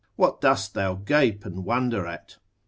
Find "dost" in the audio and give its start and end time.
0.41-0.73